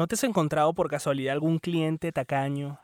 ¿No 0.00 0.06
te 0.06 0.14
has 0.14 0.24
encontrado 0.24 0.72
por 0.72 0.88
casualidad 0.88 1.34
algún 1.34 1.58
cliente 1.58 2.10
tacaño? 2.10 2.80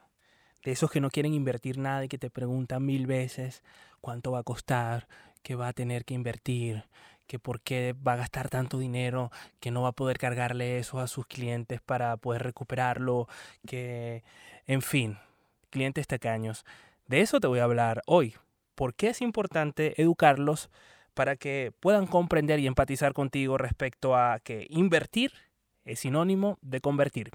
De 0.63 0.73
esos 0.73 0.91
que 0.91 1.01
no 1.01 1.09
quieren 1.09 1.33
invertir 1.33 1.79
nada 1.79 2.05
y 2.05 2.09
que 2.09 2.19
te 2.19 2.29
preguntan 2.29 2.85
mil 2.85 3.07
veces 3.07 3.63
cuánto 4.03 4.33
va 4.33 4.41
a 4.41 4.43
costar, 4.43 5.09
qué 5.43 5.55
va 5.55 5.69
a 5.69 5.73
tener 5.73 6.05
que 6.05 6.13
invertir, 6.13 6.85
que 7.27 7.39
por 7.39 7.63
qué 7.63 7.95
va 8.07 8.13
a 8.13 8.17
gastar 8.17 8.51
tanto 8.51 8.79
dinero, 8.79 9.31
que 9.61 9.71
no 9.71 9.81
va 9.81 9.89
a 9.89 9.93
poder 9.93 10.19
cargarle 10.19 10.77
eso 10.77 11.01
a 11.01 11.07
sus 11.07 11.27
clientes 11.27 11.81
para 11.81 12.19
poder 12.19 12.43
recuperarlo, 12.43 13.29
que, 13.67 14.23
en 14.67 14.83
fin, 14.83 15.17
clientes 15.71 16.07
tacaños. 16.07 16.67
De 17.07 17.23
eso 17.23 17.41
te 17.41 17.47
voy 17.47 17.61
a 17.61 17.65
hablar 17.65 18.03
hoy. 18.05 18.37
¿Por 18.75 18.93
qué 18.93 19.09
es 19.09 19.23
importante 19.23 20.03
educarlos 20.03 20.69
para 21.15 21.37
que 21.37 21.73
puedan 21.81 22.07
comprender 22.07 22.59
y 22.59 22.67
empatizar 22.67 23.15
contigo 23.15 23.57
respecto 23.57 24.15
a 24.15 24.39
que 24.39 24.67
invertir 24.69 25.33
es 25.87 26.01
sinónimo 26.01 26.59
de 26.63 26.81
convertir. 26.81 27.31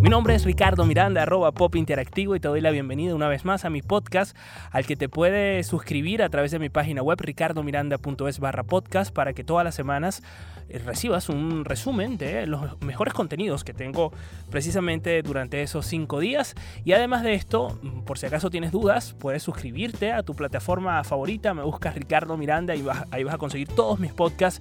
Mi 0.00 0.10
nombre 0.10 0.34
es 0.34 0.44
Ricardo 0.44 0.84
Miranda, 0.84 1.22
arroba 1.22 1.52
Pop 1.52 1.74
Interactivo 1.76 2.36
y 2.36 2.40
te 2.40 2.48
doy 2.48 2.60
la 2.60 2.70
bienvenida 2.70 3.14
una 3.14 3.28
vez 3.28 3.46
más 3.46 3.64
a 3.64 3.70
mi 3.70 3.80
podcast 3.80 4.36
al 4.70 4.84
que 4.84 4.96
te 4.96 5.08
puedes 5.08 5.66
suscribir 5.66 6.22
a 6.22 6.28
través 6.28 6.50
de 6.50 6.58
mi 6.58 6.68
página 6.68 7.02
web 7.02 7.18
ricardomiranda.es 7.20 8.38
barra 8.38 8.64
podcast 8.64 9.14
para 9.14 9.32
que 9.32 9.44
todas 9.44 9.64
las 9.64 9.74
semanas 9.74 10.22
eh, 10.68 10.78
recibas 10.78 11.30
un 11.30 11.64
resumen 11.64 12.18
de 12.18 12.46
los 12.46 12.80
mejores 12.82 13.14
contenidos 13.14 13.64
que 13.64 13.72
tengo 13.72 14.12
precisamente 14.50 15.22
durante 15.22 15.62
esos 15.62 15.86
cinco 15.86 16.20
días 16.20 16.54
y 16.84 16.92
además 16.92 17.22
de 17.22 17.32
esto, 17.32 17.78
por 18.04 18.18
si 18.18 18.26
acaso 18.26 18.50
tienes 18.50 18.72
dudas, 18.72 19.14
puedes 19.18 19.42
suscribirte 19.42 20.12
a 20.12 20.22
tu 20.22 20.34
plataforma 20.34 21.02
favorita, 21.04 21.54
me 21.54 21.62
buscas 21.62 21.94
Ricardo 21.94 22.36
Miranda 22.36 22.74
y 22.74 22.84
ahí 23.10 23.24
vas 23.24 23.34
a 23.34 23.38
conseguir 23.38 23.68
todos 23.68 23.98
mis 24.00 24.12
podcasts 24.12 24.60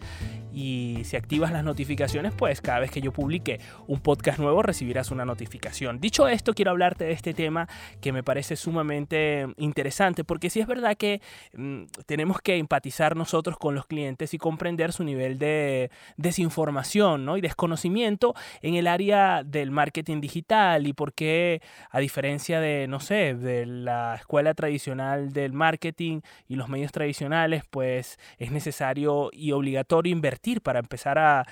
y 0.54 1.02
si 1.04 1.18
activas 1.18 1.52
las 1.52 1.64
notificaciones, 1.64 2.34
pues 2.36 2.62
cada 2.62 2.80
vez 2.80 2.92
que 2.92 3.02
yo 3.02 3.12
publique 3.12 3.60
un 3.88 4.00
podcast 4.00 4.40
nuevo 4.40 4.62
recibirás 4.62 5.10
una 5.10 5.26
notificación. 5.26 6.00
Dicho 6.00 6.28
esto, 6.28 6.54
quiero 6.54 6.72
hablarte 6.72 7.06
de 7.06 7.12
este 7.12 7.34
tema 7.34 7.68
que 8.02 8.12
me 8.12 8.24
parece 8.24 8.56
sumamente 8.56 9.48
interesante, 9.58 10.24
porque 10.24 10.50
sí 10.50 10.60
es 10.60 10.68
verdad 10.68 10.96
que 10.96 11.22
mm, 11.54 11.86
tenemos 12.06 12.40
que 12.40 12.58
empatizar 12.58 13.16
nosotros 13.16 13.58
con 13.58 13.74
los 13.74 13.88
clientes 13.88 14.34
y 14.34 14.38
comprender 14.38 14.94
su 14.94 15.04
nivel 15.04 15.40
de 15.40 15.90
desinformación 16.18 17.26
¿no? 17.26 17.38
y 17.38 17.42
desconocimiento 17.42 18.36
en 18.62 18.76
el 18.76 18.88
área 18.88 19.44
del 19.44 19.72
marketing 19.72 20.22
digital 20.22 20.86
y 20.86 20.94
por 20.94 21.14
qué, 21.14 21.62
a 21.90 22.00
diferencia 22.00 22.60
de, 22.60 22.88
no 22.88 23.00
sé, 23.00 23.34
de 23.34 23.66
la 23.66 24.16
escuela 24.16 24.54
tradicional 24.54 25.34
del 25.34 25.54
marketing 25.54 26.22
y 26.48 26.56
los 26.56 26.70
medios 26.70 26.92
tradicionales, 26.92 27.64
pues 27.70 28.20
es 28.38 28.52
necesario 28.52 29.30
y 29.34 29.52
obligatorio 29.52 30.12
invertir 30.12 30.43
para 30.62 30.80
empezar 30.80 31.18
a, 31.20 31.46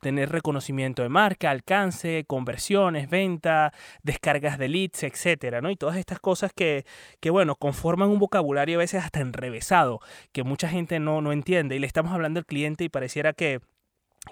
tener 0.00 0.30
reconocimiento 0.30 1.02
de 1.02 1.08
marca, 1.08 1.50
alcance, 1.50 2.24
conversiones, 2.26 3.08
venta, 3.08 3.72
descargas 4.02 4.58
de 4.58 4.68
leads, 4.68 5.02
etcétera, 5.04 5.60
¿no? 5.60 5.70
Y 5.70 5.76
todas 5.76 5.96
estas 5.96 6.18
cosas 6.18 6.52
que, 6.52 6.84
que, 7.20 7.30
bueno, 7.30 7.54
conforman 7.56 8.08
un 8.08 8.18
vocabulario 8.18 8.78
a 8.78 8.80
veces 8.80 9.04
hasta 9.04 9.20
enrevesado, 9.20 10.00
que 10.32 10.42
mucha 10.42 10.68
gente 10.68 10.98
no, 10.98 11.20
no 11.20 11.32
entiende. 11.32 11.76
Y 11.76 11.78
le 11.78 11.86
estamos 11.86 12.12
hablando 12.12 12.40
al 12.40 12.46
cliente 12.46 12.84
y 12.84 12.88
pareciera 12.88 13.32
que 13.32 13.60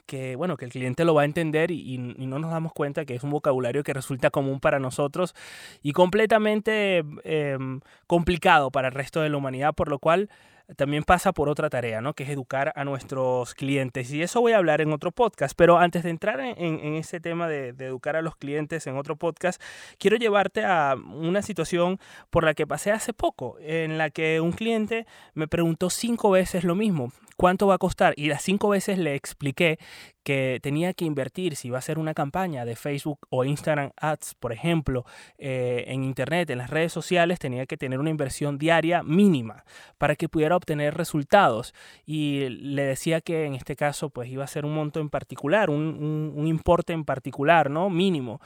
que 0.04 0.36
bueno, 0.36 0.56
que 0.56 0.64
el 0.66 0.72
cliente 0.72 1.04
lo 1.04 1.14
va 1.14 1.22
a 1.22 1.24
entender 1.24 1.70
y, 1.70 1.98
no 1.98 2.38
nos 2.38 2.50
damos 2.50 2.72
cuenta 2.72 3.04
que 3.04 3.14
es 3.14 3.22
un 3.22 3.30
vocabulario 3.30 3.82
que 3.82 3.94
resulta 3.94 4.30
común 4.30 4.60
para 4.60 4.78
nosotros 4.78 5.34
y 5.82 5.92
completamente 5.92 7.04
em, 7.24 7.80
complicado 8.06 8.70
para 8.70 8.88
el 8.88 8.94
resto 8.94 9.20
de 9.20 9.30
la 9.30 9.36
humanidad, 9.36 9.74
por 9.74 9.88
lo 9.88 9.98
cual 9.98 10.28
también 10.74 11.04
pasa 11.04 11.32
por 11.32 11.48
otra 11.48 11.70
tarea, 11.70 12.00
¿no? 12.00 12.14
Que 12.14 12.24
es 12.24 12.30
educar 12.30 12.72
a 12.74 12.84
nuestros 12.84 13.54
clientes. 13.54 14.10
Y 14.10 14.22
eso 14.22 14.40
voy 14.40 14.52
a 14.52 14.56
hablar 14.56 14.80
en 14.80 14.92
otro 14.92 15.12
podcast. 15.12 15.54
Pero 15.56 15.78
antes 15.78 16.02
de 16.02 16.10
entrar 16.10 16.40
en, 16.40 16.94
ese 16.94 17.20
tema 17.20 17.46
de, 17.46 17.68
educar 17.68 18.16
a 18.16 18.22
los 18.22 18.36
clientes 18.36 18.86
en 18.86 18.96
otro 18.96 19.16
podcast, 19.16 19.62
quiero 19.98 20.16
llevarte 20.16 20.64
a 20.64 20.96
una 20.96 21.42
situación 21.42 21.98
por 22.30 22.44
la 22.44 22.54
que 22.54 22.66
pasé 22.66 22.90
hace 22.90 23.12
poco, 23.12 23.56
en 23.60 23.98
la 23.98 24.10
que 24.10 24.40
un 24.40 24.52
cliente 24.52 25.06
me 25.34 25.46
preguntó 25.46 25.88
cinco 25.90 26.30
veces 26.30 26.64
lo 26.64 26.74
mismo. 26.74 27.12
¿Cuánto 27.36 27.66
va 27.66 27.74
a 27.74 27.78
costar? 27.78 28.14
Y 28.16 28.28
las 28.28 28.42
cinco 28.42 28.70
veces 28.70 28.98
le 28.98 29.14
expliqué 29.14 29.78
que 30.26 30.58
tenía 30.60 30.92
que 30.92 31.04
invertir, 31.04 31.54
si 31.54 31.68
iba 31.68 31.76
a 31.76 31.78
hacer 31.78 32.00
una 32.00 32.12
campaña 32.12 32.64
de 32.64 32.74
Facebook 32.74 33.20
o 33.30 33.44
Instagram 33.44 33.92
Ads, 33.96 34.34
por 34.34 34.52
ejemplo, 34.52 35.04
eh, 35.38 35.84
en 35.86 36.02
Internet, 36.02 36.50
en 36.50 36.58
las 36.58 36.68
redes 36.68 36.92
sociales, 36.92 37.38
tenía 37.38 37.64
que 37.66 37.76
tener 37.76 38.00
una 38.00 38.10
inversión 38.10 38.58
diaria 38.58 39.04
mínima 39.04 39.64
para 39.98 40.16
que 40.16 40.28
pudiera 40.28 40.56
obtener 40.56 40.94
resultados. 40.94 41.74
Y 42.04 42.48
le 42.48 42.82
decía 42.82 43.20
que 43.20 43.44
en 43.44 43.54
este 43.54 43.76
caso, 43.76 44.10
pues 44.10 44.28
iba 44.28 44.42
a 44.42 44.48
ser 44.48 44.64
un 44.64 44.74
monto 44.74 44.98
en 44.98 45.10
particular, 45.10 45.70
un, 45.70 46.44
importe 46.44 46.92
en 46.92 47.04
particular, 47.04 47.70
¿no? 47.70 47.88
Mínimo. 47.88 48.40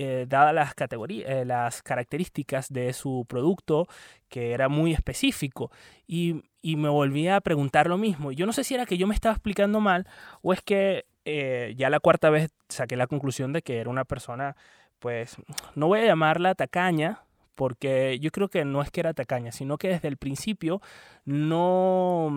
Eh, 0.00 0.26
dadas 0.28 0.54
las, 0.54 0.74
categorías, 0.74 1.28
eh, 1.28 1.44
las 1.44 1.82
características 1.82 2.72
de 2.72 2.92
su 2.92 3.26
producto, 3.28 3.88
que 4.28 4.52
era 4.52 4.68
muy 4.68 4.92
específico, 4.92 5.72
y, 6.06 6.44
y, 6.70 6.76
me 6.76 6.88
volví 6.88 7.28
a 7.28 7.40
preguntar 7.40 7.88
lo 7.88 7.98
mismo. 7.98 8.32
Yo 8.32 8.46
no 8.46 8.52
sé 8.52 8.64
si 8.64 8.74
era 8.74 8.86
que 8.86 8.98
yo 8.98 9.06
me 9.06 9.14
estaba 9.14 9.34
explicando 9.34 9.80
mal 9.80 10.06
o 10.42 10.52
es 10.52 10.60
que 10.62 11.06
eh, 11.24 11.74
ya 11.76 11.90
la 11.90 12.00
cuarta 12.00 12.30
vez 12.30 12.50
saqué 12.68 12.96
la 12.96 13.06
conclusión 13.06 13.52
de 13.52 13.62
que 13.62 13.78
era 13.78 13.90
una 13.90 14.04
persona, 14.04 14.56
pues, 14.98 15.36
no 15.74 15.86
voy 15.88 16.00
a 16.00 16.06
llamarla 16.06 16.54
tacaña, 16.54 17.22
porque 17.58 18.20
yo 18.20 18.30
creo 18.30 18.46
que 18.46 18.64
no 18.64 18.82
es 18.82 18.92
que 18.92 19.00
era 19.00 19.14
tacaña, 19.14 19.50
sino 19.50 19.78
que 19.78 19.88
desde 19.88 20.06
el 20.06 20.16
principio 20.16 20.80
no, 21.24 22.30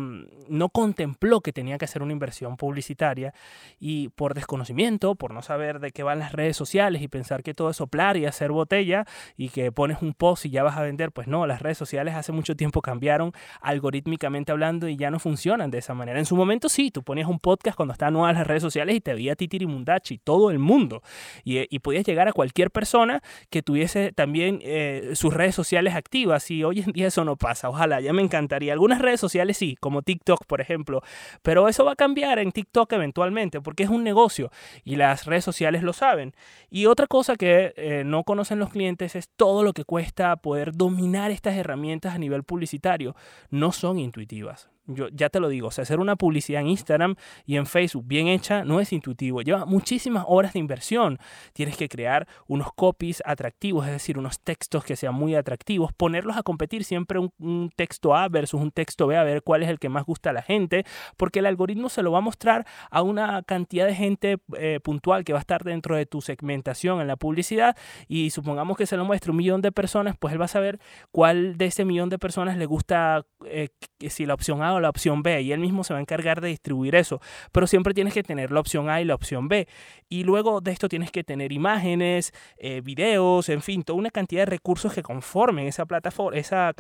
no 0.50 0.70
contempló 0.70 1.42
que 1.42 1.54
tenía 1.54 1.78
que 1.78 1.86
hacer 1.86 2.02
una 2.02 2.12
inversión 2.12 2.58
publicitaria 2.58 3.32
y 3.80 4.10
por 4.10 4.34
desconocimiento, 4.34 5.14
por 5.14 5.32
no 5.32 5.44
saber 5.44 5.80
de 5.80 5.92
qué 5.92 6.02
van 6.02 6.18
las 6.18 6.32
redes 6.32 6.58
sociales 6.58 7.04
y 7.04 7.08
pensar 7.08 7.44
que 7.44 7.54
todo 7.54 7.70
es 7.70 7.78
soplar 7.78 8.18
y 8.18 8.26
hacer 8.26 8.52
botella 8.52 9.06
y 9.38 9.50
que 9.50 9.72
pones 9.72 10.02
un 10.02 10.16
post 10.16 10.48
y 10.48 10.50
ya 10.50 10.64
vas 10.64 10.76
a 10.76 10.82
vender, 10.82 11.12
pues 11.12 11.28
no, 11.28 11.46
las 11.46 11.62
redes 11.62 11.78
sociales 11.78 12.16
hace 12.16 12.32
mucho 12.32 12.56
tiempo 12.56 12.82
cambiaron 12.82 13.32
algorítmicamente 13.62 14.52
hablando 14.52 14.88
y 14.88 14.98
ya 14.98 15.12
no 15.12 15.20
funcionan 15.20 15.70
de 15.70 15.78
esa 15.78 15.94
manera. 15.94 16.18
En 16.18 16.26
su 16.26 16.36
momento 16.36 16.68
sí, 16.68 16.90
tú 16.90 17.04
ponías 17.04 17.28
un 17.28 17.38
podcast 17.38 17.78
cuando 17.78 17.92
estaban 17.92 18.16
nuevas 18.16 18.34
las 18.34 18.48
redes 18.48 18.64
sociales 18.64 18.96
y 18.96 19.02
te 19.02 19.14
veía 19.14 19.36
Titirimundachi, 19.36 20.18
todo 20.18 20.50
el 20.50 20.58
mundo 20.58 21.04
y, 21.44 21.60
y 21.74 21.78
podías 21.78 22.06
llegar 22.06 22.28
a 22.28 22.34
cualquier 22.34 22.72
persona 22.72 23.22
que 23.52 23.62
tuviese 23.62 24.14
también... 24.14 24.58
Eh, 24.64 25.10
sus 25.16 25.34
redes 25.34 25.56
sociales 25.56 25.96
activas 25.96 26.50
y 26.52 26.64
hoy 26.64 26.80
en 26.80 26.92
día 26.92 27.08
eso 27.08 27.24
no 27.26 27.36
pasa. 27.36 27.70
Ojalá, 27.70 28.02
ya 28.02 28.14
me 28.14 28.22
encantaría. 28.22 28.74
Algunas 28.74 29.00
redes 29.00 29.20
sociales 29.20 29.58
sí, 29.58 29.78
como 29.80 30.02
TikTok, 30.02 30.46
por 30.46 30.62
ejemplo, 30.62 31.02
pero 31.42 31.68
eso 31.68 31.86
va 31.86 31.94
a 31.94 31.96
cambiar 31.96 32.40
en 32.40 32.52
TikTok 32.52 32.92
eventualmente 32.94 33.62
porque 33.62 33.84
es 33.84 33.90
un 33.90 34.04
negocio 34.04 34.52
y 34.84 34.96
las 34.96 35.26
redes 35.26 35.44
sociales 35.44 35.84
lo 35.84 35.94
saben. 35.94 36.34
Y 36.70 36.86
otra 36.86 37.08
cosa 37.08 37.36
que 37.36 37.74
eh, 37.76 38.04
no 38.06 38.24
conocen 38.24 38.60
los 38.60 38.70
clientes 38.70 39.16
es 39.16 39.30
todo 39.30 39.64
lo 39.64 39.74
que 39.74 39.86
cuesta 39.86 40.36
poder 40.38 40.74
dominar 40.74 41.32
estas 41.32 41.56
herramientas 41.56 42.16
a 42.16 42.18
nivel 42.18 42.44
publicitario. 42.44 43.16
No 43.50 43.72
son 43.72 44.00
intuitivas. 44.00 44.70
Yo 44.96 45.08
ya 45.10 45.30
te 45.30 45.40
lo 45.40 45.50
digo, 45.50 45.68
o 45.68 45.72
sea, 45.72 45.84
hacer 45.84 46.00
una 46.00 46.16
publicidad 46.16 46.62
en 46.62 46.68
Instagram 46.68 47.16
y 47.46 47.58
en 47.58 47.66
Facebook 47.66 48.06
bien 48.06 48.28
hecha 48.28 48.64
no 48.64 48.80
es 48.80 48.94
intuitivo. 48.94 49.42
Lleva 49.42 49.66
muchísimas 49.66 50.26
horas 50.28 50.54
de 50.54 50.60
inversión. 50.60 51.20
Tienes 51.54 51.78
que 51.78 51.90
crear 51.90 52.28
unos 52.48 52.74
copies 52.74 53.22
atractivos, 53.26 53.86
es 53.86 53.92
decir, 53.92 54.18
unos 54.18 54.40
textos 54.40 54.84
que 54.84 54.96
sean 54.96 55.16
muy 55.16 55.36
atractivos, 55.36 55.94
ponerlos 55.94 56.38
a 56.38 56.44
competir 56.44 56.84
siempre 56.84 57.20
un, 57.20 57.72
texto 57.76 58.16
A 58.16 58.28
versus 58.28 58.60
un 58.62 58.72
texto 58.72 59.08
B, 59.08 59.18
a 59.18 59.24
ver 59.24 59.44
cuál 59.44 59.64
es 59.64 59.70
el 59.70 59.80
que 59.80 59.90
más 59.90 60.06
gusta 60.06 60.32
a 60.32 60.34
la 60.34 60.42
gente, 60.42 60.86
porque 61.18 61.40
el 61.40 61.46
algoritmo 61.46 61.90
se 61.90 62.04
lo 62.04 62.12
va 62.12 62.20
a 62.20 62.22
mostrar 62.22 62.66
a 62.90 63.02
una 63.02 63.42
cantidad 63.44 63.88
de 63.88 63.96
gente 63.96 64.38
eh, 64.58 64.80
puntual 64.84 65.24
que 65.24 65.34
va 65.34 65.40
a 65.40 65.42
estar 65.42 65.64
dentro 65.64 65.96
de 65.96 66.06
tu 66.06 66.22
segmentación 66.22 67.02
en 67.02 67.08
la 67.08 67.16
publicidad 67.16 67.78
y 68.08 68.30
supongamos 68.32 68.78
que 68.78 68.86
se 68.86 68.98
lo 68.98 69.06
muestre 69.06 69.32
un 69.32 69.38
millón 69.38 69.62
de 69.62 69.72
personas, 69.72 70.16
pues 70.20 70.34
él 70.34 70.42
va 70.42 70.46
a 70.46 70.50
saber 70.50 70.80
cuál 71.12 71.58
de 71.58 71.66
ese 71.66 71.86
millón 71.86 72.10
de 72.10 72.20
personas 72.20 72.58
le 72.58 72.66
gusta, 72.66 73.26
eh, 73.46 73.70
si 74.10 74.26
la 74.26 74.34
opción 74.34 74.62
A 74.64 74.74
o 74.74 74.80
la 74.82 74.90
opción 74.90 75.24
B 75.24 75.42
y 75.42 75.52
él 75.52 75.60
mismo 75.60 75.84
se 75.84 75.94
va 75.94 76.00
a 76.00 76.02
encargar 76.02 76.42
de 76.42 76.50
distribuir 76.50 76.96
eso. 76.96 77.22
Pero 77.52 77.68
siempre 77.68 77.94
tienes 77.94 78.14
que 78.14 78.24
tener 78.24 78.52
la 78.52 78.60
opción 78.60 78.90
A 78.90 79.02
y 79.02 79.06
la 79.06 79.16
opción 79.16 79.48
B. 79.48 79.68
Y 80.10 80.24
luego 80.24 80.62
de 80.62 80.72
esto 80.72 80.90
tienes 80.90 81.12
que 81.12 81.24
tener 81.24 81.52
imágenes, 81.52 82.34
eh, 82.58 82.82
videos, 82.82 83.50
en 83.50 83.62
fin, 83.62 83.84
toda 83.84 84.00
una 84.00 84.12
cantidad 84.12 84.42
de 84.42 84.48
recursos 84.48 84.94
que 84.94 85.04
conformen 85.04 85.68
esa 85.68 85.86
plataforma, 85.86 86.38
esa 86.38 86.74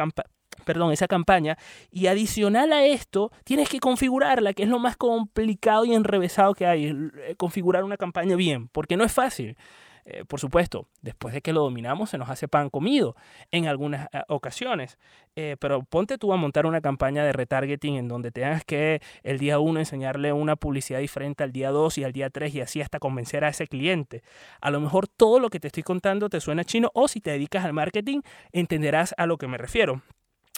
perdón, 0.65 0.91
esa 0.91 1.07
campaña. 1.07 1.57
Y 1.89 2.07
adicional 2.07 2.73
a 2.73 2.85
esto, 2.85 3.31
tienes 3.43 3.69
que 3.69 3.79
configurarla, 3.79 4.53
que 4.53 4.63
es 4.63 4.69
lo 4.69 4.79
más 4.79 4.97
complicado 4.97 5.85
y 5.85 5.93
enrevesado 5.93 6.53
que 6.53 6.65
hay, 6.65 6.85
eh, 6.85 7.35
configurar 7.37 7.83
una 7.83 7.97
campaña 7.97 8.35
bien, 8.35 8.67
porque 8.69 8.97
no 8.97 9.03
es 9.03 9.11
fácil. 9.11 9.57
Eh, 10.05 10.25
por 10.25 10.39
supuesto, 10.39 10.87
después 11.01 11.33
de 11.33 11.41
que 11.41 11.53
lo 11.53 11.61
dominamos 11.61 12.09
se 12.09 12.17
nos 12.17 12.29
hace 12.29 12.47
pan 12.47 12.69
comido 12.69 13.15
en 13.51 13.67
algunas 13.67 14.07
eh, 14.13 14.21
ocasiones. 14.27 14.97
Eh, 15.35 15.55
pero 15.59 15.83
ponte 15.83 16.17
tú 16.17 16.33
a 16.33 16.37
montar 16.37 16.65
una 16.65 16.81
campaña 16.81 17.23
de 17.23 17.33
retargeting 17.33 17.95
en 17.95 18.07
donde 18.07 18.31
tengas 18.31 18.65
que 18.65 19.01
el 19.23 19.39
día 19.39 19.59
1 19.59 19.79
enseñarle 19.79 20.33
una 20.33 20.55
publicidad 20.55 20.99
diferente 20.99 21.43
al 21.43 21.51
día 21.51 21.71
2 21.71 21.99
y 21.99 22.03
al 22.03 22.11
día 22.11 22.29
3 22.29 22.55
y 22.55 22.61
así 22.61 22.81
hasta 22.81 22.99
convencer 22.99 23.43
a 23.43 23.49
ese 23.49 23.67
cliente. 23.67 24.23
A 24.61 24.71
lo 24.71 24.79
mejor 24.79 25.07
todo 25.07 25.39
lo 25.39 25.49
que 25.49 25.59
te 25.59 25.67
estoy 25.67 25.83
contando 25.83 26.29
te 26.29 26.41
suena 26.41 26.63
chino 26.65 26.91
o 26.93 27.07
si 27.07 27.21
te 27.21 27.31
dedicas 27.31 27.65
al 27.65 27.73
marketing 27.73 28.21
entenderás 28.51 29.13
a 29.17 29.25
lo 29.25 29.37
que 29.37 29.47
me 29.47 29.57
refiero. 29.57 30.01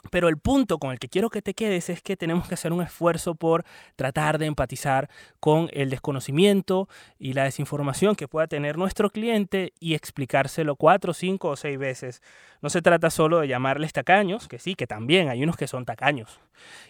Pero 0.09 0.27
el 0.27 0.37
punto 0.37 0.79
con 0.79 0.91
el 0.91 0.99
que 0.99 1.07
quiero 1.07 1.29
que 1.29 1.41
te 1.41 1.53
quedes 1.53 1.89
es 1.89 2.01
que 2.01 2.17
tenemos 2.17 2.47
que 2.47 2.55
hacer 2.55 2.73
un 2.73 2.81
esfuerzo 2.81 3.35
por 3.35 3.63
tratar 3.95 4.37
de 4.37 4.47
empatizar 4.47 5.09
con 5.39 5.69
el 5.71 5.89
desconocimiento 5.89 6.89
y 7.17 7.33
la 7.33 7.45
desinformación 7.45 8.15
que 8.15 8.27
pueda 8.27 8.47
tener 8.47 8.77
nuestro 8.77 9.09
cliente 9.09 9.73
y 9.79 9.93
explicárselo 9.93 10.75
cuatro, 10.75 11.13
cinco 11.13 11.49
o 11.49 11.55
seis 11.55 11.79
veces. 11.79 12.21
No 12.61 12.69
se 12.69 12.81
trata 12.81 13.09
solo 13.09 13.39
de 13.39 13.47
llamarles 13.47 13.93
tacaños, 13.93 14.47
que 14.47 14.59
sí, 14.59 14.75
que 14.75 14.87
también 14.87 15.29
hay 15.29 15.43
unos 15.43 15.57
que 15.57 15.67
son 15.67 15.85
tacaños. 15.85 16.39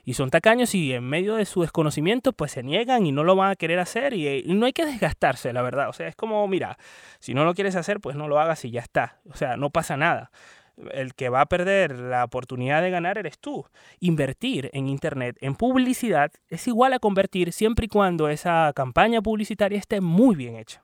Y 0.04 0.16
son 0.16 0.30
tacaños 0.30 0.74
y 0.76 0.94
en 0.94 1.04
medio 1.04 1.36
de 1.36 1.46
su 1.46 1.62
desconocimiento 1.62 2.34
pues 2.34 2.52
se 2.52 2.64
niegan 2.64 3.06
y 3.06 3.12
no 3.12 3.24
lo 3.24 3.36
van 3.36 3.52
a 3.52 3.56
querer 3.56 3.80
hacer 3.80 4.14
y, 4.14 4.28
y 4.28 4.54
no 4.54 4.66
hay 4.66 4.74
que 4.74 4.86
desgastarse, 4.86 5.54
la 5.54 5.62
verdad. 5.62 5.90
O 5.90 5.94
sea, 5.94 6.08
es 6.08 6.16
como, 6.16 6.48
mira, 6.48 6.78
si 7.20 7.34
no 7.34 7.46
lo 7.46 7.54
quieres 7.54 7.76
hacer, 7.76 8.00
pues 8.00 8.16
no 8.16 8.28
lo 8.28 8.40
hagas 8.40 8.66
y 8.66 8.72
ya 8.72 8.82
está. 8.82 9.20
O 9.30 9.36
sea, 9.36 9.56
no 9.56 9.70
pasa 9.70 9.98
nada 9.98 10.32
el 10.92 11.14
que 11.14 11.30
va 11.30 11.42
a 11.42 11.46
perder 11.46 11.98
la 12.00 12.24
oportunidad 12.24 12.82
de 12.82 12.90
ganar 12.90 13.18
eres 13.18 13.40
tú. 13.40 13.66
Invertir 14.00 14.70
en 14.74 14.88
Internet, 14.88 15.38
en 15.42 15.56
publicidad, 15.56 16.32
es 16.50 16.68
igual 16.68 16.94
a 16.94 17.00
convertir 17.00 17.54
siempre 17.54 17.86
y 17.86 17.90
cuando 17.90 18.30
esa 18.30 18.72
campaña 18.76 19.22
publicitaria 19.22 19.78
esté 19.78 20.02
muy 20.02 20.36
bien 20.36 20.56
hecha. 20.56 20.84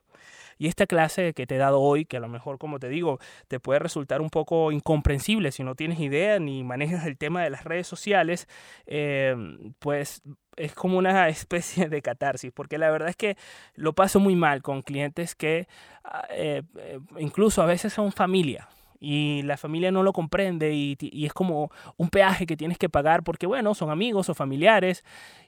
Y 0.60 0.66
esta 0.66 0.86
clase 0.86 1.32
que 1.32 1.46
te 1.46 1.54
he 1.54 1.58
dado 1.58 1.80
hoy, 1.80 2.04
que 2.04 2.18
a 2.18 2.20
lo 2.20 2.28
mejor, 2.28 2.58
como 2.58 2.78
te 2.78 2.90
digo, 2.90 3.18
te 3.48 3.58
puede 3.60 3.78
resultar 3.78 4.20
un 4.20 4.28
poco 4.28 4.72
incomprensible 4.72 5.52
si 5.52 5.64
no 5.64 5.74
tienes 5.74 5.98
idea 5.98 6.38
ni 6.38 6.62
manejas 6.64 7.06
el 7.06 7.16
tema 7.16 7.42
de 7.42 7.48
las 7.48 7.64
redes 7.64 7.86
sociales, 7.86 8.46
eh, 8.84 9.34
pues 9.78 10.20
es 10.56 10.74
como 10.74 10.98
una 10.98 11.28
especie 11.30 11.88
de 11.88 12.02
catarsis, 12.02 12.52
porque 12.52 12.76
la 12.76 12.90
verdad 12.90 13.08
es 13.08 13.16
que 13.16 13.38
lo 13.74 13.94
paso 13.94 14.20
muy 14.20 14.36
mal 14.36 14.60
con 14.60 14.82
clientes 14.82 15.34
que 15.34 15.66
ah, 16.04 16.26
eh, 16.28 16.62
eh, 16.76 17.00
incluso 17.18 17.62
a 17.62 17.66
veces 17.66 17.94
son 17.94 18.12
familia 18.12 18.68
y 19.00 19.42
la 19.42 19.56
familia 19.56 19.90
no 19.90 20.02
lo 20.02 20.12
comprende 20.12 20.74
y, 20.74 20.96
y, 21.00 21.24
es 21.24 21.32
como 21.32 21.70
un 21.96 22.10
peaje 22.10 22.46
que 22.46 22.56
tienes 22.56 22.76
que 22.76 22.90
pagar 22.90 23.22
porque, 23.24 23.46
bueno, 23.46 23.74
son 23.74 23.90
amigos 23.90 24.28
o 24.28 24.34
familiares 24.34 25.04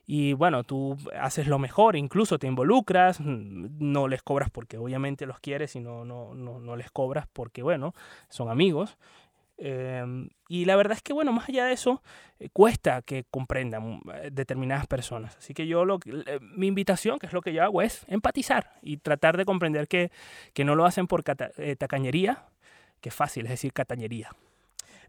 y, 0.07 0.33
bueno, 0.33 0.65
tú 0.65 0.97
haces 1.21 1.47
lo 1.47 1.59
mejor, 1.59 1.95
incluso 1.97 2.39
te 2.39 2.47
involucras, 2.47 3.21
no 3.21 4.09
les 4.09 4.23
cobras 4.23 4.51
porque 4.51 4.79
obviamente 4.79 5.27
los 5.27 5.39
quieres 5.39 5.77
y 5.77 5.81
no, 5.81 6.05
no, 6.05 6.35
no, 6.35 6.59
no 6.59 6.77
les 6.77 6.91
cobras 6.91 7.27
porque, 7.33 7.63
bueno, 7.63 7.95
son 8.31 8.49
amigos. 8.49 8.97
Eh, 9.65 10.29
y 10.49 10.65
la 10.65 10.75
verdad 10.75 10.97
es 10.97 11.03
que, 11.03 11.13
bueno, 11.13 11.33
más 11.33 11.49
allá 11.49 11.67
de 11.67 11.73
eso, 11.73 12.03
eh, 12.41 12.49
cuesta 12.53 13.03
que 13.03 13.25
comprendan 13.31 14.01
eh, 14.13 14.31
determinadas 14.33 14.89
personas. 14.89 15.37
Así 15.37 15.55
que 15.55 15.69
yo, 15.69 15.85
lo, 15.85 16.01
mi 16.41 16.67
invitación, 16.67 17.21
que 17.21 17.27
es 17.27 17.33
lo 17.33 17.43
que 17.43 17.53
yo 17.53 17.63
hago, 17.63 17.81
es 17.81 18.05
empatizar 18.09 18.73
y 18.83 18.97
tratar 18.97 19.37
de 19.37 19.45
comprender 19.45 19.87
que, 19.87 20.11
que 20.53 20.65
no 20.65 20.75
lo 20.75 20.85
hacen 20.85 21.07
por 21.07 21.23
tacañería, 21.23 22.45
que 23.03 23.11
fácil, 23.11 23.45
es 23.45 23.51
decir, 23.51 23.75
catañería. 23.75 24.31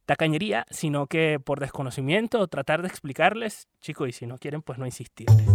Tacañería, 0.05 0.65
sino 0.69 1.07
que 1.07 1.39
por 1.39 1.61
desconocimiento, 1.61 2.45
tratar 2.47 2.81
de 2.81 2.89
explicarles, 2.89 3.69
chicos, 3.79 4.09
y 4.09 4.11
si 4.11 4.25
no 4.25 4.37
quieren, 4.37 4.61
pues 4.61 4.77
no 4.77 4.85
insistirles. 4.85 5.47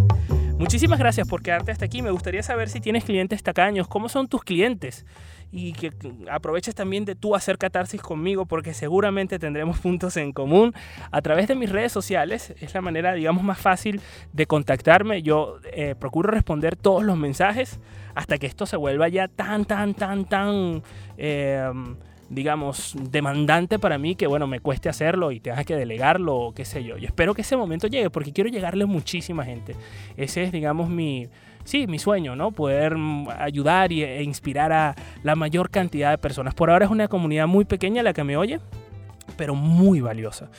Muchísimas 0.58 0.98
gracias 0.98 1.28
por 1.28 1.40
quedarte 1.40 1.70
hasta 1.70 1.84
aquí. 1.84 2.02
Me 2.02 2.10
gustaría 2.10 2.42
saber 2.42 2.68
si 2.68 2.80
tienes 2.80 3.04
clientes 3.04 3.44
tacaños, 3.44 3.86
cómo 3.86 4.08
son 4.08 4.26
tus 4.26 4.42
clientes 4.42 5.06
y 5.52 5.72
que 5.72 5.92
aproveches 6.30 6.74
también 6.74 7.04
de 7.04 7.14
tú 7.14 7.36
hacer 7.36 7.58
catarsis 7.58 8.02
conmigo 8.02 8.44
porque 8.44 8.74
seguramente 8.74 9.38
tendremos 9.38 9.78
puntos 9.82 10.16
en 10.16 10.32
común 10.32 10.74
a 11.12 11.22
través 11.22 11.46
de 11.46 11.54
mis 11.54 11.70
redes 11.70 11.92
sociales. 11.92 12.54
Es 12.60 12.74
la 12.74 12.80
manera, 12.80 13.12
digamos, 13.12 13.44
más 13.44 13.60
fácil 13.60 14.00
de 14.32 14.46
contactarme. 14.46 15.22
Yo 15.22 15.58
eh, 15.72 15.94
procuro 15.94 16.30
responder 16.30 16.74
todos 16.74 17.04
los 17.04 17.16
mensajes 17.16 17.78
hasta 18.16 18.38
que 18.38 18.46
esto 18.46 18.66
se 18.66 18.76
vuelva 18.76 19.08
ya 19.08 19.28
tan, 19.28 19.64
tan, 19.64 19.94
tan, 19.94 20.24
tan... 20.24 20.82
Eh, 21.18 21.70
digamos, 22.30 22.94
demandante 23.10 23.78
para 23.78 23.98
mí 23.98 24.14
que, 24.14 24.26
bueno, 24.26 24.46
me 24.46 24.60
cueste 24.60 24.88
hacerlo 24.88 25.32
y 25.32 25.40
tengas 25.40 25.64
que 25.64 25.76
delegarlo 25.76 26.36
o 26.36 26.52
qué 26.52 26.64
sé 26.64 26.84
yo. 26.84 26.98
Y 26.98 27.06
espero 27.06 27.34
que 27.34 27.42
ese 27.42 27.56
momento 27.56 27.86
llegue 27.86 28.10
porque 28.10 28.32
quiero 28.32 28.50
llegarle 28.50 28.84
a 28.84 28.86
muchísima 28.86 29.44
gente. 29.44 29.74
Ese 30.16 30.42
es, 30.42 30.52
digamos, 30.52 30.90
mi, 30.90 31.28
sí, 31.64 31.86
mi 31.86 31.98
sueño, 31.98 32.36
¿no? 32.36 32.52
Poder 32.52 32.96
mm, 32.96 33.28
ayudar 33.38 33.92
e 33.92 34.22
inspirar 34.22 34.72
a 34.72 34.94
la 35.22 35.36
mayor 35.36 35.70
cantidad 35.70 36.10
de 36.10 36.18
personas. 36.18 36.54
Por 36.54 36.70
ahora 36.70 36.84
es 36.84 36.90
una 36.90 37.08
comunidad 37.08 37.46
muy 37.46 37.64
pequeña 37.64 38.02
la 38.02 38.12
que 38.12 38.24
me 38.24 38.36
oye, 38.36 38.60
pero 39.36 39.54
muy 39.54 40.00
valiosa. 40.00 40.50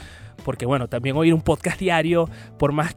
Porque, 0.44 0.66
bueno, 0.66 0.88
también 0.88 1.16
oír 1.18 1.34
un 1.34 1.42
podcast 1.42 1.80
diario, 1.80 2.30
por 2.58 2.72
más 2.72 2.96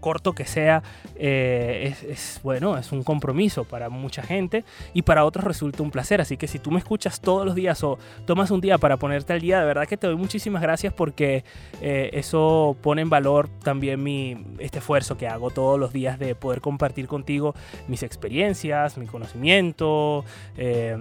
corto 0.00 0.32
que 0.32 0.44
sea, 0.44 0.82
eh, 1.16 1.94
es, 2.08 2.40
bueno, 2.42 2.76
es 2.76 2.92
un 2.92 3.02
compromiso 3.02 3.64
para 3.64 3.88
mucha 3.88 4.22
gente 4.22 4.64
y 4.92 5.02
para 5.02 5.24
otros 5.24 5.44
resulta 5.44 5.82
un 5.82 5.90
placer. 5.90 6.20
Así 6.20 6.36
que 6.36 6.46
si 6.46 6.58
tú 6.58 6.70
me 6.70 6.78
escuchas 6.78 7.20
todos 7.20 7.44
los 7.46 7.54
días 7.54 7.82
o 7.84 7.98
tomas 8.26 8.50
un 8.50 8.60
día 8.60 8.78
para 8.78 8.96
ponerte 8.96 9.32
al 9.32 9.40
día, 9.40 9.60
de 9.60 9.66
verdad 9.66 9.86
que 9.86 9.96
te 9.96 10.06
doy 10.06 10.16
muchísimas 10.16 10.62
gracias 10.62 10.92
porque 10.92 11.44
eh, 11.80 12.10
eso 12.12 12.76
pone 12.82 13.02
en 13.02 13.10
valor 13.10 13.48
también 13.62 14.02
mi, 14.02 14.36
este 14.58 14.78
esfuerzo 14.78 15.16
que 15.16 15.28
hago 15.28 15.50
todos 15.50 15.78
los 15.78 15.92
días 15.92 16.18
de 16.18 16.34
poder 16.34 16.60
compartir 16.60 17.06
contigo 17.06 17.54
mis 17.88 18.02
experiencias, 18.02 18.98
mi 18.98 19.06
conocimiento, 19.06 20.24
eh, 20.56 20.96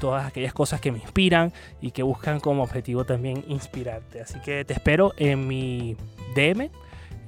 todas 0.00 0.26
aquellas 0.26 0.52
cosas 0.52 0.80
que 0.80 0.92
me 0.92 0.98
inspiran 0.98 1.52
y 1.80 1.90
que 1.90 2.02
buscan 2.02 2.40
como 2.40 2.62
objetivo 2.62 3.04
también 3.04 3.44
inspirarte. 3.48 4.20
Así 4.20 4.38
que 4.40 4.64
te 4.64 4.74
espero 4.74 5.12
en 5.16 5.46
mi 5.46 5.96
DM 6.34 6.70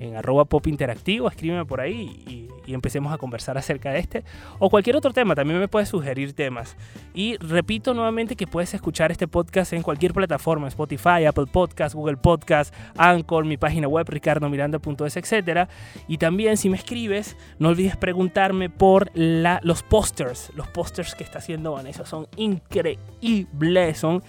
en 0.01 0.17
arroba 0.17 0.45
pop 0.45 0.67
interactivo, 0.67 1.29
escríbeme 1.29 1.65
por 1.65 1.81
ahí 1.81 2.23
y, 2.27 2.47
empecemos 2.67 3.13
a 3.13 3.17
conversar 3.17 3.57
acerca 3.57 3.93
de 3.93 4.01
este 4.01 4.25
o 4.59 4.69
cualquier 4.69 4.97
otro 4.97 5.13
tema, 5.13 5.37
también 5.37 5.61
me 5.61 5.69
puedes 5.69 5.89
sugerir 5.89 6.33
temas. 6.33 6.77
Y 7.15 7.37
repito 7.37 7.95
nuevamente 7.95 8.35
que 8.35 8.49
puedes 8.49 8.75
escuchar 8.75 9.13
este 9.13 9.29
podcast 9.29 9.73
en 9.73 9.83
cualquier 9.83 10.13
plataforma, 10.13 10.67
Spotify, 10.67 11.27
Apple 11.27 11.47
Podcast, 11.47 11.95
Google 11.95 12.17
Podcast, 12.17 12.75
Anchor, 12.97 13.45
mi 13.45 13.57
página 13.57 13.87
web 13.87 14.09
ricardomiranda.es, 14.09 15.17
etc. 15.17 15.69
Y 16.09 16.19
también 16.19 16.57
si 16.57 16.69
me 16.69 16.77
escribes, 16.77 17.37
no 17.61 17.69
olvides 17.69 17.97
preguntarme 17.97 18.69
por 18.69 19.11
la, 19.15 19.61
los 19.63 19.85
posters, 19.85 20.51
los 20.57 20.67
posters 20.67 21.15
que 21.15 21.23
está 21.23 21.39
haciendo 21.39 21.73
Vanessa, 21.73 22.05
son 22.05 22.27
increíbles, 22.37 23.97
son 23.97 24.23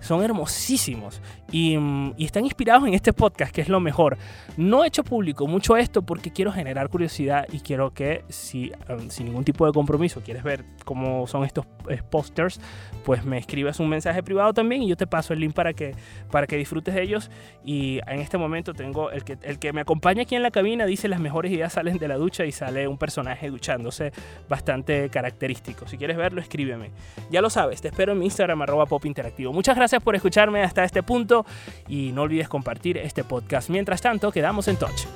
son 0.00 0.22
hermosísimos 0.22 1.20
mm, 1.52 2.10
y, 2.16 2.24
están 2.24 2.44
inspirados 2.44 2.86
en 2.86 2.94
este 2.94 3.12
podcast, 3.12 3.52
que 3.52 3.60
es 3.60 3.68
lo 3.68 3.80
mejor. 3.80 4.16
No 4.56 4.84
he 4.84 4.88
hecho 4.88 5.04
público 5.04 5.46
mucho 5.46 5.76
esto 5.76 6.02
porque 6.02 6.32
quiero 6.32 6.52
generar 6.52 6.88
curiosidad 6.88 7.46
y 7.52 7.60
quiero 7.60 7.92
que 7.92 8.24
si 8.28 8.72
um, 8.88 9.08
sin 9.10 9.26
ningún 9.26 9.44
tipo 9.44 9.66
de 9.66 9.72
compromiso 9.72 10.20
quieres 10.22 10.42
ver 10.42 10.64
cómo 10.84 11.26
son 11.26 11.44
estos 11.44 11.66
posters, 12.10 12.60
pues 13.04 13.24
me 13.24 13.38
escribas 13.38 13.80
un 13.80 13.88
mensaje 13.88 14.22
privado 14.22 14.52
también 14.52 14.82
y 14.82 14.88
yo 14.88 14.96
te 14.96 15.06
paso 15.06 15.32
el 15.32 15.40
link 15.40 15.54
para 15.54 15.72
que, 15.72 15.94
para 16.30 16.46
que 16.46 16.56
disfrutes 16.56 16.94
de 16.94 17.02
ellos. 17.02 17.30
Y 17.64 18.00
en 18.06 18.20
este 18.20 18.38
momento 18.38 18.74
tengo 18.74 19.10
el 19.10 19.24
que, 19.24 19.38
el 19.42 19.58
que 19.58 19.72
me 19.72 19.80
acompaña 19.80 20.22
aquí 20.22 20.36
en 20.36 20.42
la 20.42 20.50
cabina, 20.50 20.86
dice 20.86 21.08
las 21.08 21.20
mejores 21.20 21.52
ideas 21.52 21.72
salen 21.72 21.98
de 21.98 22.08
la 22.08 22.16
ducha 22.16 22.44
y 22.44 22.52
sale 22.52 22.86
un 22.86 22.98
personaje 22.98 23.50
duchándose 23.50 24.12
bastante 24.48 25.08
característico. 25.10 25.86
Si 25.88 25.96
quieres 25.96 26.16
verlo, 26.16 26.40
escríbeme. 26.40 26.90
Ya 27.30 27.40
lo 27.40 27.50
sabes, 27.50 27.80
te 27.80 27.88
espero 27.88 28.12
en 28.12 28.18
mi 28.18 28.26
Instagram 28.26 28.62
arroba 28.62 28.86
pop 28.86 29.04
interactivo. 29.06 29.52
Muchas 29.52 29.76
gracias 29.76 29.87
Gracias 29.88 30.02
por 30.02 30.14
escucharme 30.16 30.62
hasta 30.62 30.84
este 30.84 31.02
punto 31.02 31.46
y 31.88 32.12
no 32.12 32.20
olvides 32.20 32.46
compartir 32.46 32.98
este 32.98 33.24
podcast. 33.24 33.70
Mientras 33.70 34.02
tanto, 34.02 34.30
quedamos 34.30 34.68
en 34.68 34.76
touch. 34.76 35.06